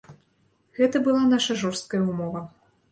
[0.79, 2.49] Гэта была наша жорсткая ўмова.